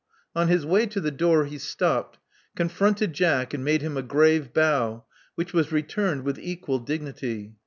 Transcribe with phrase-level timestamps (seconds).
[0.35, 2.17] On his way to the door he stopped;
[2.55, 5.03] confronted Jack; and made him a grave bow,
[5.35, 7.53] which was returned with equal dignity.